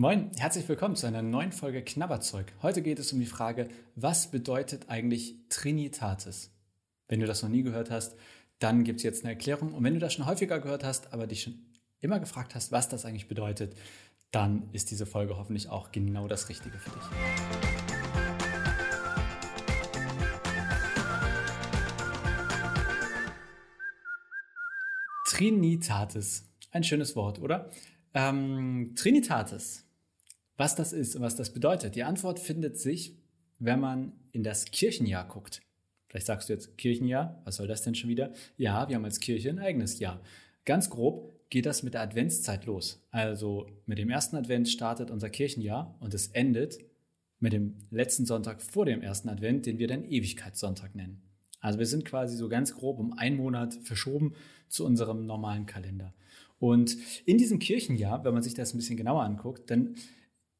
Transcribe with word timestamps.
Moin, 0.00 0.30
herzlich 0.38 0.66
willkommen 0.66 0.96
zu 0.96 1.06
einer 1.06 1.20
neuen 1.20 1.52
Folge 1.52 1.84
Knabberzeug. 1.84 2.54
Heute 2.62 2.80
geht 2.80 2.98
es 2.98 3.12
um 3.12 3.20
die 3.20 3.26
Frage, 3.26 3.68
was 3.96 4.30
bedeutet 4.30 4.88
eigentlich 4.88 5.34
Trinitatis? 5.50 6.50
Wenn 7.06 7.20
du 7.20 7.26
das 7.26 7.42
noch 7.42 7.50
nie 7.50 7.62
gehört 7.62 7.90
hast, 7.90 8.16
dann 8.60 8.82
gibt 8.82 9.00
es 9.00 9.02
jetzt 9.02 9.24
eine 9.24 9.34
Erklärung. 9.34 9.74
Und 9.74 9.84
wenn 9.84 9.92
du 9.92 10.00
das 10.00 10.14
schon 10.14 10.24
häufiger 10.24 10.58
gehört 10.58 10.84
hast, 10.84 11.12
aber 11.12 11.26
dich 11.26 11.42
schon 11.42 11.58
immer 12.00 12.18
gefragt 12.18 12.54
hast, 12.54 12.72
was 12.72 12.88
das 12.88 13.04
eigentlich 13.04 13.28
bedeutet, 13.28 13.76
dann 14.30 14.70
ist 14.72 14.90
diese 14.90 15.04
Folge 15.04 15.36
hoffentlich 15.36 15.68
auch 15.68 15.92
genau 15.92 16.28
das 16.28 16.48
Richtige 16.48 16.78
für 16.78 16.88
dich. 16.88 17.02
Trinitatis. 25.28 26.48
Ein 26.70 26.84
schönes 26.84 27.14
Wort, 27.16 27.38
oder? 27.38 27.70
Ähm, 28.14 28.94
Trinitatis 28.96 29.84
was 30.60 30.76
das 30.76 30.92
ist 30.92 31.16
und 31.16 31.22
was 31.22 31.36
das 31.36 31.54
bedeutet? 31.54 31.94
Die 31.94 32.04
Antwort 32.04 32.38
findet 32.38 32.78
sich, 32.78 33.16
wenn 33.58 33.80
man 33.80 34.12
in 34.30 34.42
das 34.42 34.66
Kirchenjahr 34.66 35.26
guckt. 35.26 35.62
Vielleicht 36.06 36.26
sagst 36.26 36.50
du 36.50 36.52
jetzt 36.52 36.76
Kirchenjahr, 36.76 37.40
was 37.44 37.56
soll 37.56 37.66
das 37.66 37.80
denn 37.80 37.94
schon 37.94 38.10
wieder? 38.10 38.34
Ja, 38.58 38.86
wir 38.86 38.96
haben 38.96 39.06
als 39.06 39.20
Kirche 39.20 39.48
ein 39.48 39.58
eigenes 39.58 39.98
Jahr. 40.00 40.20
Ganz 40.66 40.90
grob 40.90 41.32
geht 41.48 41.64
das 41.64 41.82
mit 41.82 41.94
der 41.94 42.02
Adventszeit 42.02 42.66
los. 42.66 43.02
Also 43.10 43.68
mit 43.86 43.96
dem 43.96 44.10
ersten 44.10 44.36
Advent 44.36 44.68
startet 44.68 45.10
unser 45.10 45.30
Kirchenjahr 45.30 45.96
und 45.98 46.12
es 46.12 46.26
endet 46.28 46.78
mit 47.38 47.54
dem 47.54 47.78
letzten 47.90 48.26
Sonntag 48.26 48.60
vor 48.60 48.84
dem 48.84 49.00
ersten 49.00 49.30
Advent, 49.30 49.64
den 49.64 49.78
wir 49.78 49.88
dann 49.88 50.04
Ewigkeitssonntag 50.04 50.94
nennen. 50.94 51.22
Also 51.60 51.78
wir 51.78 51.86
sind 51.86 52.04
quasi 52.04 52.36
so 52.36 52.50
ganz 52.50 52.74
grob 52.74 52.98
um 52.98 53.14
einen 53.14 53.38
Monat 53.38 53.78
verschoben 53.82 54.34
zu 54.68 54.84
unserem 54.84 55.24
normalen 55.24 55.64
Kalender. 55.64 56.12
Und 56.58 56.98
in 57.24 57.38
diesem 57.38 57.60
Kirchenjahr, 57.60 58.22
wenn 58.24 58.34
man 58.34 58.42
sich 58.42 58.52
das 58.52 58.74
ein 58.74 58.76
bisschen 58.76 58.98
genauer 58.98 59.22
anguckt, 59.22 59.70
dann 59.70 59.94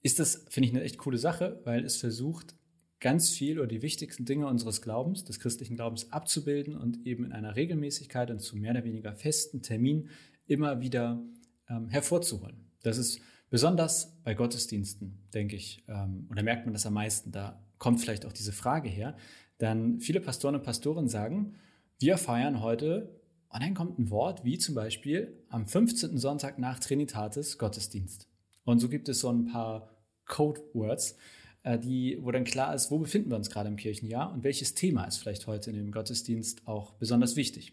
ist 0.02 0.18
das, 0.18 0.46
finde 0.48 0.68
ich, 0.68 0.74
eine 0.74 0.84
echt 0.84 0.98
coole 0.98 1.18
Sache, 1.18 1.60
weil 1.64 1.84
es 1.84 1.96
versucht, 1.96 2.54
ganz 3.00 3.30
viel 3.30 3.58
oder 3.58 3.66
die 3.66 3.83
wichtigsten 3.83 4.27
Dinge 4.27 4.47
unseres 4.47 4.83
Glaubens, 4.83 5.25
des 5.25 5.41
christlichen 5.41 5.75
Glaubens 5.75 6.12
abzubilden 6.12 6.77
und 6.77 7.06
eben 7.06 7.25
in 7.25 7.33
einer 7.33 7.56
Regelmäßigkeit 7.56 8.30
und 8.30 8.41
zu 8.41 8.56
mehr 8.56 8.72
oder 8.72 8.84
weniger 8.84 9.14
festen 9.14 9.62
Terminen 9.62 10.10
immer 10.47 10.80
wieder 10.80 11.22
ähm, 11.69 11.88
hervorzuholen. 11.88 12.66
Das 12.83 12.98
ist 12.98 13.20
besonders 13.48 14.16
bei 14.22 14.34
Gottesdiensten, 14.34 15.19
denke 15.33 15.56
ich, 15.56 15.83
ähm, 15.88 16.28
oder 16.30 16.42
merkt 16.42 16.66
man 16.66 16.75
das 16.75 16.86
am 16.86 16.94
meisten. 16.94 17.32
Da 17.32 17.62
kommt 17.78 18.00
vielleicht 18.00 18.27
auch 18.27 18.32
diese 18.32 18.53
Frage 18.53 18.88
her. 18.88 19.16
Dann 19.58 20.00
viele 20.00 20.20
Pastoren 20.20 20.55
und 20.55 20.62
Pastoren 20.62 21.08
sagen, 21.08 21.55
wir 21.98 22.19
feiern 22.19 22.60
heute, 22.62 23.16
und 23.53 23.62
dann 23.62 23.75
kommt 23.75 23.98
ein 23.98 24.10
Wort 24.10 24.44
wie 24.44 24.58
zum 24.58 24.77
Beispiel 24.77 25.42
am 25.48 25.66
15. 25.66 26.19
Sonntag 26.19 26.58
nach 26.58 26.78
Trinitatis 26.78 27.58
Gottesdienst. 27.58 28.30
Und 28.64 28.80
so 28.80 28.89
gibt 28.89 29.08
es 29.08 29.20
so 29.20 29.30
ein 29.30 29.47
paar 29.47 29.91
Code-Words, 30.27 31.16
äh, 31.62 31.78
die, 31.78 32.19
wo 32.20 32.30
dann 32.30 32.44
klar 32.44 32.75
ist, 32.75 32.91
wo 32.91 32.98
befinden 32.98 33.30
wir 33.30 33.36
uns 33.36 33.50
gerade 33.50 33.69
im 33.69 33.77
Kirchenjahr 33.77 34.33
und 34.33 34.44
welches 34.44 34.75
Thema 34.75 35.05
ist 35.05 35.19
vielleicht 35.19 35.47
heute 35.47 35.70
in 35.70 35.77
dem 35.77 35.92
Gottesdienst 35.92 36.66
auch 36.66 36.92
besonders 36.94 37.36
wichtig. 37.36 37.72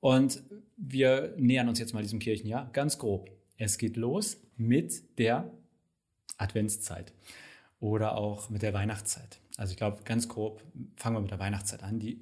Und 0.00 0.42
wir 0.76 1.34
nähern 1.38 1.68
uns 1.68 1.78
jetzt 1.78 1.94
mal 1.94 2.02
diesem 2.02 2.18
Kirchenjahr 2.18 2.70
ganz 2.72 2.98
grob. 2.98 3.30
Es 3.56 3.78
geht 3.78 3.96
los 3.96 4.36
mit 4.56 5.18
der 5.18 5.50
Adventszeit 6.36 7.12
oder 7.80 8.18
auch 8.18 8.50
mit 8.50 8.62
der 8.62 8.74
Weihnachtszeit. 8.74 9.40
Also 9.56 9.70
ich 9.70 9.76
glaube, 9.76 10.02
ganz 10.04 10.28
grob 10.28 10.62
fangen 10.96 11.16
wir 11.16 11.20
mit 11.20 11.30
der 11.30 11.38
Weihnachtszeit 11.38 11.82
an. 11.82 12.00
Die 12.00 12.20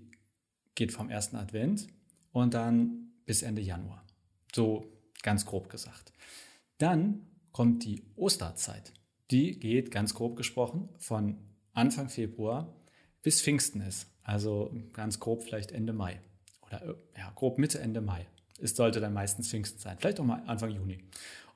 geht 0.75 0.93
vom 0.93 1.11
ersten 1.11 1.37
Advent 1.37 1.89
und 2.33 2.55
dann 2.55 3.13
bis 3.27 3.43
Ende 3.43 3.63
Januar. 3.63 4.05
So 4.55 4.87
ganz 5.23 5.47
grob 5.47 5.69
gesagt. 5.71 6.13
Dann 6.79 7.27
kommt 7.53 7.85
die 7.85 8.03
Osterzeit. 8.17 8.93
Die 9.31 9.59
geht 9.59 9.91
ganz 9.91 10.15
grob 10.15 10.37
gesprochen 10.37 10.89
von 10.99 11.39
Anfang 11.73 12.09
Februar 12.09 12.75
bis 13.23 13.41
Pfingsten 13.41 13.81
ist. 13.81 14.07
Also 14.23 14.75
ganz 14.93 15.21
grob 15.21 15.43
vielleicht 15.43 15.73
Ende 15.73 15.93
Mai. 15.93 16.21
Oder 16.67 16.97
ja, 17.17 17.33
grob 17.35 17.59
Mitte, 17.59 17.79
Ende 17.79 18.01
Mai. 18.01 18.27
Es 18.61 18.77
sollte 18.77 19.01
dann 19.01 19.13
meistens 19.13 19.49
Pfingsten 19.49 19.79
sein. 19.79 19.97
Vielleicht 19.99 20.21
auch 20.21 20.25
mal 20.25 20.43
Anfang 20.47 20.71
Juni. 20.71 20.99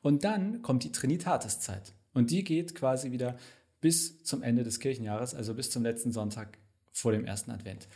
Und 0.02 0.24
dann 0.24 0.62
kommt 0.62 0.84
die 0.84 0.92
Trinitatiszeit. 0.92 1.92
Und 2.12 2.30
die 2.30 2.44
geht 2.44 2.74
quasi 2.74 3.12
wieder 3.12 3.36
bis 3.80 4.22
zum 4.24 4.42
Ende 4.42 4.64
des 4.64 4.80
Kirchenjahres, 4.80 5.34
also 5.34 5.54
bis 5.54 5.70
zum 5.70 5.82
letzten 5.82 6.12
Sonntag 6.12 6.58
vor 6.92 7.12
dem 7.12 7.24
ersten 7.24 7.50
Advent. 7.50 7.88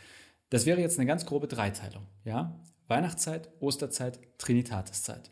Das 0.49 0.65
wäre 0.65 0.79
jetzt 0.79 0.99
eine 0.99 1.07
ganz 1.07 1.25
grobe 1.25 1.47
Dreiteilung. 1.47 2.05
Ja? 2.23 2.59
Weihnachtszeit, 2.87 3.49
Osterzeit, 3.59 4.19
Trinitatiszeit. 4.37 5.31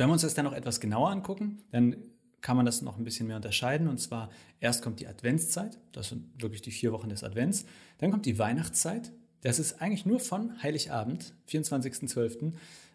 Wenn 0.00 0.08
wir 0.08 0.14
uns 0.14 0.22
das 0.22 0.32
dann 0.32 0.46
noch 0.46 0.54
etwas 0.54 0.80
genauer 0.80 1.10
angucken, 1.10 1.62
dann 1.72 1.94
kann 2.40 2.56
man 2.56 2.64
das 2.64 2.80
noch 2.80 2.96
ein 2.96 3.04
bisschen 3.04 3.26
mehr 3.26 3.36
unterscheiden. 3.36 3.86
Und 3.86 3.98
zwar 3.98 4.30
erst 4.58 4.80
kommt 4.80 4.98
die 4.98 5.06
Adventszeit, 5.06 5.76
das 5.92 6.08
sind 6.08 6.40
wirklich 6.40 6.62
die 6.62 6.70
vier 6.70 6.92
Wochen 6.92 7.10
des 7.10 7.22
Advents. 7.22 7.66
Dann 7.98 8.10
kommt 8.10 8.24
die 8.24 8.38
Weihnachtszeit, 8.38 9.12
das 9.42 9.58
ist 9.58 9.82
eigentlich 9.82 10.06
nur 10.06 10.18
von 10.18 10.62
Heiligabend, 10.62 11.34
24.12., 11.50 12.54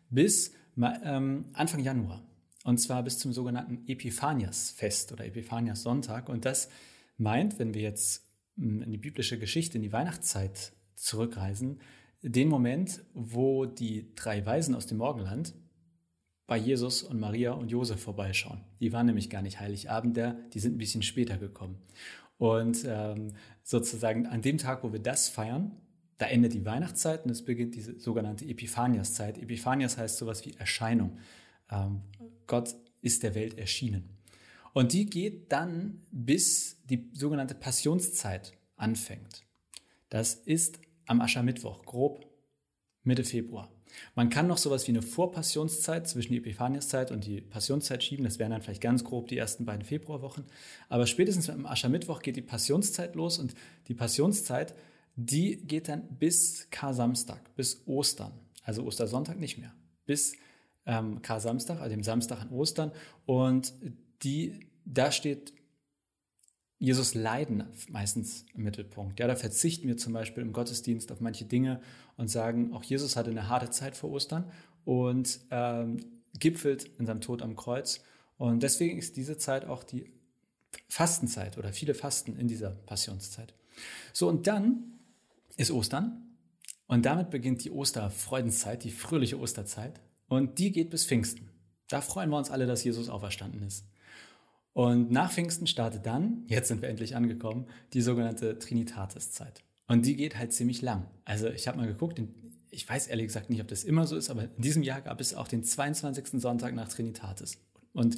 bis 0.09 0.53
ähm, 0.81 1.45
Anfang 1.53 1.81
Januar. 1.81 2.23
Und 2.63 2.79
zwar 2.79 3.03
bis 3.03 3.19
zum 3.19 3.33
sogenannten 3.33 3.87
Epiphanias-Fest 3.87 5.11
oder 5.11 5.27
Epiphanias-Sonntag. 5.27 6.27
Und 6.27 6.43
das 6.45 6.69
meint, 7.17 7.59
wenn 7.59 7.75
wir 7.75 7.83
jetzt 7.83 8.23
hm, 8.57 8.81
in 8.81 8.89
die 8.89 8.97
biblische 8.97 9.37
Geschichte, 9.37 9.77
in 9.77 9.83
die 9.83 9.93
Weihnachtszeit 9.93 10.73
zurückreisen, 10.95 11.81
den 12.23 12.49
Moment, 12.49 13.05
wo 13.13 13.67
die 13.67 14.15
drei 14.15 14.43
Weisen 14.43 14.73
aus 14.73 14.87
dem 14.87 14.97
Morgenland 14.97 15.53
bei 16.47 16.57
Jesus 16.57 17.01
und 17.03 17.19
Maria 17.19 17.53
und 17.53 17.69
Josef 17.69 18.01
vorbeischauen. 18.01 18.61
Die 18.79 18.93
waren 18.93 19.07
nämlich 19.07 19.29
gar 19.29 19.41
nicht 19.41 19.59
Heiligabend 19.59 20.15
da, 20.17 20.37
die 20.53 20.59
sind 20.59 20.75
ein 20.75 20.77
bisschen 20.77 21.01
später 21.01 21.37
gekommen. 21.37 21.77
Und 22.37 22.85
ähm, 22.87 23.33
sozusagen 23.63 24.27
an 24.27 24.41
dem 24.41 24.57
Tag, 24.57 24.83
wo 24.83 24.91
wir 24.91 24.99
das 24.99 25.29
feiern, 25.29 25.71
da 26.17 26.27
endet 26.27 26.53
die 26.53 26.65
Weihnachtszeit 26.65 27.25
und 27.25 27.31
es 27.31 27.43
beginnt 27.43 27.75
diese 27.75 27.99
sogenannte 27.99 28.45
Epiphaniaszeit. 28.45 29.37
Epiphanias 29.37 29.97
heißt 29.97 30.17
sowas 30.17 30.45
wie 30.45 30.53
Erscheinung. 30.53 31.17
Ähm, 31.69 32.01
Gott 32.47 32.75
ist 33.01 33.23
der 33.23 33.35
Welt 33.35 33.57
erschienen. 33.57 34.09
Und 34.73 34.93
die 34.93 35.05
geht 35.05 35.51
dann 35.51 36.01
bis 36.11 36.77
die 36.89 37.09
sogenannte 37.13 37.55
Passionszeit 37.55 38.53
anfängt. 38.75 39.43
Das 40.09 40.35
ist 40.35 40.79
am 41.05 41.21
Aschermittwoch, 41.21 41.85
grob 41.85 42.25
Mitte 43.05 43.23
Februar. 43.23 43.71
Man 44.15 44.29
kann 44.29 44.47
noch 44.47 44.57
sowas 44.57 44.87
wie 44.87 44.91
eine 44.91 45.01
Vorpassionszeit 45.01 46.07
zwischen 46.07 46.33
die 46.33 46.39
Epiphaniaszeit 46.39 47.11
und 47.11 47.25
die 47.25 47.41
Passionszeit 47.41 48.03
schieben. 48.03 48.25
Das 48.25 48.39
wären 48.39 48.51
dann 48.51 48.61
vielleicht 48.61 48.81
ganz 48.81 49.03
grob 49.03 49.27
die 49.27 49.37
ersten 49.37 49.65
beiden 49.65 49.85
Februarwochen. 49.85 50.43
Aber 50.89 51.07
spätestens 51.07 51.49
am 51.49 51.65
Aschermittwoch 51.65 52.21
geht 52.21 52.35
die 52.35 52.41
Passionszeit 52.41 53.15
los 53.15 53.39
und 53.39 53.55
die 53.87 53.93
Passionszeit, 53.93 54.75
die 55.15 55.57
geht 55.57 55.87
dann 55.87 56.07
bis 56.19 56.67
Kar-Samstag, 56.71 57.55
bis 57.55 57.83
Ostern. 57.85 58.33
Also 58.63 58.83
Ostersonntag 58.83 59.39
nicht 59.39 59.57
mehr. 59.57 59.73
Bis 60.05 60.33
ähm, 60.85 61.21
Kar-Samstag, 61.21 61.79
also 61.79 61.95
dem 61.95 62.03
Samstag 62.03 62.41
an 62.41 62.49
Ostern. 62.49 62.91
Und 63.25 63.73
die, 64.23 64.59
da 64.83 65.11
steht 65.11 65.53
Jesus 66.77 67.13
Leiden 67.13 67.63
meistens 67.89 68.45
im 68.53 68.63
Mittelpunkt. 68.63 69.19
Ja, 69.19 69.27
da 69.27 69.35
verzichten 69.35 69.87
wir 69.87 69.97
zum 69.97 70.13
Beispiel 70.13 70.43
im 70.43 70.51
Gottesdienst 70.51 71.11
auf 71.11 71.21
manche 71.21 71.45
Dinge 71.45 71.81
und 72.17 72.29
sagen, 72.29 72.73
auch 72.73 72.83
Jesus 72.83 73.15
hatte 73.15 73.31
eine 73.31 73.47
harte 73.47 73.69
Zeit 73.69 73.95
vor 73.95 74.11
Ostern 74.11 74.51
und 74.83 75.39
ähm, 75.51 75.97
gipfelt 76.37 76.85
in 76.99 77.05
seinem 77.05 77.21
Tod 77.21 77.41
am 77.41 77.55
Kreuz. 77.55 78.01
Und 78.37 78.61
deswegen 78.63 78.97
ist 78.97 79.15
diese 79.15 79.37
Zeit 79.37 79.65
auch 79.65 79.83
die 79.83 80.11
Fastenzeit 80.89 81.57
oder 81.57 81.71
viele 81.71 81.93
Fasten 81.93 82.37
in 82.37 82.47
dieser 82.47 82.71
Passionszeit. 82.71 83.53
So, 84.13 84.27
und 84.27 84.47
dann 84.47 84.99
ist 85.57 85.71
Ostern 85.71 86.37
und 86.87 87.05
damit 87.05 87.29
beginnt 87.29 87.63
die 87.63 87.71
Osterfreudenszeit, 87.71 88.83
die 88.83 88.91
fröhliche 88.91 89.39
Osterzeit 89.39 90.01
und 90.27 90.59
die 90.59 90.71
geht 90.71 90.89
bis 90.89 91.05
Pfingsten. 91.05 91.49
Da 91.87 92.01
freuen 92.01 92.29
wir 92.29 92.37
uns 92.37 92.51
alle, 92.51 92.65
dass 92.65 92.83
Jesus 92.83 93.09
auferstanden 93.09 93.61
ist. 93.63 93.85
Und 94.75 95.09
nach 95.09 95.31
Pfingsten 95.31 95.67
startet 95.67 96.05
dann, 96.05 96.43
jetzt 96.47 96.67
sind 96.67 96.81
wir 96.81 96.89
endlich 96.89 97.15
angekommen, 97.15 97.65
die 97.93 98.01
sogenannte 98.01 98.59
Trinitatis-Zeit. 98.59 99.63
Und 99.87 100.05
die 100.05 100.17
geht 100.17 100.37
halt 100.37 100.51
ziemlich 100.51 100.81
lang. 100.81 101.07
Also 101.23 101.47
ich 101.47 101.69
habe 101.69 101.77
mal 101.77 101.87
geguckt, 101.87 102.21
ich 102.71 102.87
weiß 102.87 103.07
ehrlich 103.07 103.27
gesagt 103.27 103.49
nicht, 103.49 103.61
ob 103.61 103.69
das 103.69 103.85
immer 103.85 104.05
so 104.05 104.17
ist, 104.17 104.29
aber 104.29 104.43
in 104.43 104.61
diesem 104.61 104.83
Jahr 104.83 104.99
gab 104.99 105.21
es 105.21 105.33
auch 105.33 105.47
den 105.47 105.63
22. 105.63 106.41
Sonntag 106.41 106.75
nach 106.75 106.89
Trinitatis. 106.89 107.57
Und 107.93 108.17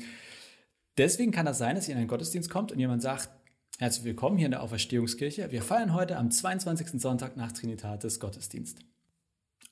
deswegen 0.97 1.31
kann 1.31 1.45
das 1.45 1.59
sein, 1.59 1.75
dass 1.75 1.87
ihr 1.87 1.91
in 1.91 1.99
einen 1.99 2.07
Gottesdienst 2.07 2.49
kommt 2.49 2.71
und 2.71 2.79
jemand 2.79 3.03
sagt, 3.03 3.29
herzlich 3.77 4.05
willkommen 4.05 4.37
hier 4.37 4.47
in 4.47 4.51
der 4.51 4.63
Auferstehungskirche. 4.63 5.51
Wir 5.51 5.61
feiern 5.61 5.93
heute 5.93 6.17
am 6.17 6.31
22. 6.31 6.99
Sonntag 6.99 7.37
nach 7.37 7.51
Trinitatis 7.51 8.19
Gottesdienst. 8.19 8.79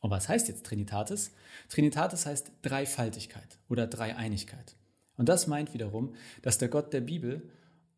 Und 0.02 0.12
was 0.12 0.30
heißt 0.30 0.48
jetzt 0.50 0.68
Trinitatis? 0.68 1.32
Trinitatis 1.68 2.28
heißt 2.28 2.52
Dreifaltigkeit 2.62 3.58
oder 3.70 3.88
Dreieinigkeit. 3.88 4.76
Und 5.18 5.30
das 5.30 5.48
meint 5.48 5.74
wiederum, 5.74 6.16
dass 6.42 6.58
der 6.58 6.70
Gott 6.70 6.94
der 6.94 7.02
Bibel 7.02 7.50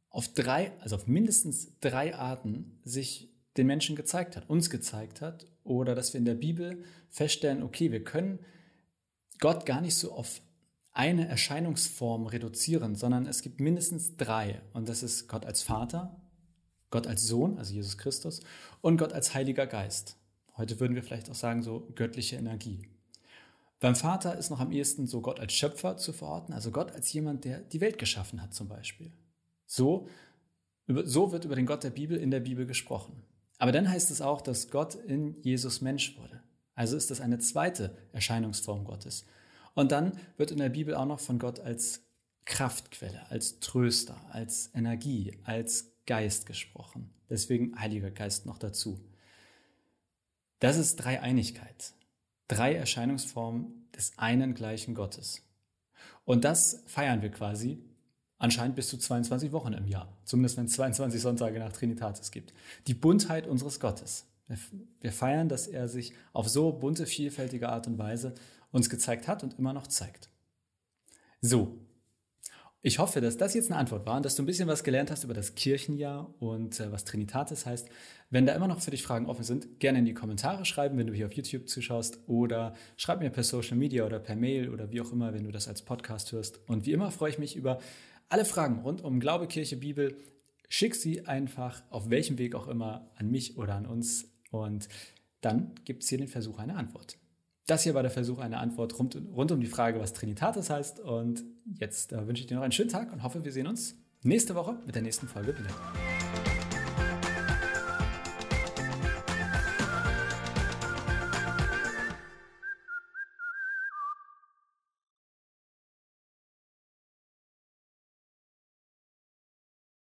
auf 0.09 0.33
drei, 0.33 0.71
also 0.79 0.95
auf 0.95 1.07
mindestens 1.07 1.79
drei 1.79 2.15
Arten 2.15 2.79
sich 2.83 3.29
den 3.57 3.67
Menschen 3.67 3.95
gezeigt 3.95 4.35
hat, 4.35 4.49
uns 4.49 4.69
gezeigt 4.69 5.21
hat, 5.21 5.45
oder 5.63 5.95
dass 5.95 6.13
wir 6.13 6.19
in 6.19 6.25
der 6.25 6.35
Bibel 6.35 6.83
feststellen, 7.09 7.61
okay, 7.61 7.91
wir 7.91 8.03
können 8.03 8.39
Gott 9.39 9.65
gar 9.65 9.81
nicht 9.81 9.95
so 9.95 10.13
auf 10.13 10.41
eine 10.93 11.27
Erscheinungsform 11.27 12.25
reduzieren, 12.25 12.95
sondern 12.95 13.27
es 13.27 13.41
gibt 13.41 13.59
mindestens 13.59 14.17
drei. 14.17 14.61
Und 14.73 14.89
das 14.89 15.03
ist 15.03 15.27
Gott 15.27 15.45
als 15.45 15.61
Vater, 15.61 16.19
Gott 16.89 17.05
als 17.05 17.27
Sohn, 17.27 17.57
also 17.57 17.73
Jesus 17.73 17.97
Christus, 17.97 18.41
und 18.81 18.97
Gott 18.97 19.13
als 19.13 19.33
Heiliger 19.33 19.67
Geist. 19.67 20.17
Heute 20.55 20.79
würden 20.79 20.95
wir 20.95 21.03
vielleicht 21.03 21.29
auch 21.29 21.35
sagen, 21.35 21.61
so 21.61 21.87
göttliche 21.93 22.37
Energie. 22.37 22.87
Beim 23.79 23.95
Vater 23.95 24.37
ist 24.37 24.49
noch 24.49 24.59
am 24.59 24.71
ehesten 24.71 25.05
so 25.05 25.21
Gott 25.21 25.39
als 25.39 25.53
Schöpfer 25.53 25.97
zu 25.97 26.11
verorten, 26.11 26.53
also 26.53 26.71
Gott 26.71 26.91
als 26.91 27.13
jemand, 27.13 27.45
der 27.45 27.59
die 27.59 27.81
Welt 27.81 27.99
geschaffen 27.99 28.41
hat 28.41 28.53
zum 28.53 28.67
Beispiel. 28.67 29.11
So, 29.65 30.07
so 30.87 31.31
wird 31.31 31.45
über 31.45 31.55
den 31.55 31.65
Gott 31.65 31.83
der 31.83 31.91
Bibel 31.91 32.17
in 32.17 32.31
der 32.31 32.39
Bibel 32.39 32.65
gesprochen. 32.65 33.21
Aber 33.59 33.71
dann 33.71 33.89
heißt 33.89 34.09
es 34.11 34.21
auch, 34.21 34.41
dass 34.41 34.69
Gott 34.69 34.95
in 34.95 35.39
Jesus 35.41 35.81
Mensch 35.81 36.17
wurde. 36.17 36.41
Also 36.73 36.95
ist 36.95 37.11
das 37.11 37.21
eine 37.21 37.39
zweite 37.39 37.95
Erscheinungsform 38.13 38.85
Gottes. 38.85 39.25
Und 39.73 39.91
dann 39.91 40.13
wird 40.37 40.51
in 40.51 40.57
der 40.57 40.69
Bibel 40.69 40.95
auch 40.95 41.05
noch 41.05 41.19
von 41.19 41.39
Gott 41.39 41.59
als 41.59 42.01
Kraftquelle, 42.45 43.29
als 43.29 43.59
Tröster, 43.59 44.19
als 44.31 44.71
Energie, 44.73 45.37
als 45.43 45.91
Geist 46.05 46.45
gesprochen. 46.45 47.13
Deswegen 47.29 47.79
Heiliger 47.79 48.09
Geist 48.09 48.45
noch 48.45 48.57
dazu. 48.57 49.03
Das 50.59 50.77
ist 50.77 50.95
Dreieinigkeit. 50.95 51.93
Drei 52.47 52.75
Erscheinungsformen 52.75 53.87
des 53.95 54.17
einen 54.17 54.53
gleichen 54.53 54.95
Gottes. 54.95 55.41
Und 56.25 56.43
das 56.43 56.83
feiern 56.87 57.21
wir 57.21 57.31
quasi 57.31 57.79
anscheinend 58.37 58.75
bis 58.75 58.89
zu 58.89 58.97
22 58.97 59.51
Wochen 59.51 59.73
im 59.73 59.87
Jahr. 59.87 60.17
Zumindest 60.23 60.57
wenn 60.57 60.65
es 60.65 60.73
22 60.73 61.21
Sonntage 61.21 61.59
nach 61.59 61.73
Trinitatis 61.73 62.31
gibt. 62.31 62.53
Die 62.87 62.93
Buntheit 62.93 63.47
unseres 63.47 63.79
Gottes. 63.79 64.27
Wir 65.01 65.11
feiern, 65.11 65.49
dass 65.49 65.67
er 65.67 65.89
sich 65.89 66.13
auf 66.31 66.47
so 66.47 66.71
bunte, 66.71 67.05
vielfältige 67.05 67.69
Art 67.69 67.87
und 67.87 67.97
Weise 67.97 68.33
uns 68.71 68.89
gezeigt 68.89 69.27
hat 69.27 69.43
und 69.43 69.57
immer 69.59 69.73
noch 69.73 69.87
zeigt. 69.87 70.29
So, 71.41 71.77
ich 72.81 72.99
hoffe, 72.99 73.21
dass 73.21 73.37
das 73.37 73.53
jetzt 73.53 73.71
eine 73.71 73.79
Antwort 73.79 74.05
war 74.05 74.17
und 74.17 74.25
dass 74.25 74.35
du 74.35 74.43
ein 74.43 74.45
bisschen 74.45 74.67
was 74.67 74.83
gelernt 74.83 75.11
hast 75.11 75.23
über 75.23 75.33
das 75.33 75.55
Kirchenjahr 75.55 76.33
und 76.39 76.79
äh, 76.79 76.91
was 76.91 77.05
Trinitatis 77.05 77.65
heißt. 77.65 77.89
Wenn 78.29 78.45
da 78.45 78.53
immer 78.53 78.67
noch 78.67 78.81
für 78.81 78.91
dich 78.91 79.03
Fragen 79.03 79.25
offen 79.25 79.43
sind, 79.43 79.79
gerne 79.79 79.99
in 79.99 80.05
die 80.05 80.13
Kommentare 80.13 80.65
schreiben, 80.65 80.97
wenn 80.97 81.07
du 81.07 81.13
hier 81.13 81.25
auf 81.25 81.33
YouTube 81.33 81.67
zuschaust 81.67 82.19
oder 82.27 82.75
schreib 82.95 83.19
mir 83.19 83.29
per 83.29 83.43
Social 83.43 83.77
Media 83.77 84.05
oder 84.05 84.19
per 84.19 84.35
Mail 84.35 84.69
oder 84.69 84.91
wie 84.91 85.01
auch 85.01 85.11
immer, 85.11 85.33
wenn 85.33 85.43
du 85.43 85.51
das 85.51 85.67
als 85.67 85.81
Podcast 85.81 86.31
hörst. 86.31 86.59
Und 86.67 86.85
wie 86.85 86.91
immer 86.91 87.11
freue 87.11 87.31
ich 87.31 87.39
mich 87.39 87.55
über 87.55 87.79
alle 88.29 88.45
Fragen 88.45 88.79
rund 88.81 89.03
um 89.03 89.19
Glaube, 89.19 89.47
Kirche, 89.47 89.77
Bibel. 89.77 90.17
Schick 90.69 90.95
sie 90.95 91.25
einfach 91.25 91.81
auf 91.89 92.09
welchem 92.09 92.37
Weg 92.37 92.53
auch 92.53 92.67
immer 92.67 93.09
an 93.15 93.31
mich 93.31 93.57
oder 93.57 93.75
an 93.75 93.85
uns 93.85 94.29
und 94.51 94.89
dann 95.41 95.71
gibt 95.85 96.03
es 96.03 96.09
hier 96.09 96.17
den 96.17 96.27
Versuch 96.27 96.59
einer 96.59 96.77
Antwort. 96.77 97.17
Das 97.67 97.83
hier 97.83 97.93
war 97.93 98.01
der 98.01 98.11
Versuch 98.11 98.39
einer 98.39 98.59
Antwort 98.59 98.97
rund, 98.97 99.21
rund 99.35 99.51
um 99.51 99.59
die 99.59 99.67
Frage, 99.67 99.99
was 99.99 100.13
Trinitatis 100.13 100.69
heißt. 100.69 101.01
Und 101.01 101.43
jetzt 101.65 102.13
äh, 102.13 102.25
wünsche 102.25 102.41
ich 102.41 102.47
dir 102.47 102.55
noch 102.55 102.63
einen 102.63 102.71
schönen 102.71 102.89
Tag 102.89 103.11
und 103.11 103.23
hoffe, 103.23 103.43
wir 103.43 103.51
sehen 103.51 103.67
uns 103.67 103.95
nächste 104.23 104.55
Woche 104.55 104.77
mit 104.85 104.95
der 104.95 105.01
nächsten 105.01 105.27
Folge 105.27 105.53
wieder. 105.59 105.69